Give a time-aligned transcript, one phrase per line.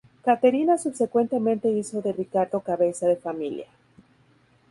[0.25, 3.67] Caterina subsecuentemente hizo de Riccardo cabeza de familia.